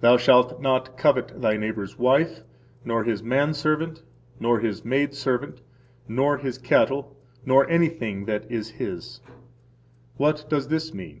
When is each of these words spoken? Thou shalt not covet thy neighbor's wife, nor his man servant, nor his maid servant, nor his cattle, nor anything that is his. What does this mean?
Thou 0.00 0.16
shalt 0.16 0.60
not 0.60 0.98
covet 0.98 1.40
thy 1.40 1.56
neighbor's 1.56 1.96
wife, 1.96 2.40
nor 2.84 3.04
his 3.04 3.22
man 3.22 3.54
servant, 3.54 4.02
nor 4.40 4.58
his 4.58 4.84
maid 4.84 5.14
servant, 5.14 5.60
nor 6.08 6.38
his 6.38 6.58
cattle, 6.58 7.16
nor 7.46 7.70
anything 7.70 8.24
that 8.24 8.50
is 8.50 8.70
his. 8.70 9.20
What 10.16 10.44
does 10.48 10.66
this 10.66 10.92
mean? 10.92 11.20